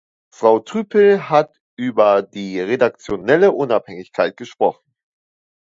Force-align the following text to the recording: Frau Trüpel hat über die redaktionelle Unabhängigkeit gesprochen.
Frau 0.33 0.57
Trüpel 0.61 1.29
hat 1.29 1.61
über 1.75 2.23
die 2.23 2.59
redaktionelle 2.59 3.51
Unabhängigkeit 3.51 4.35
gesprochen. 4.35 4.95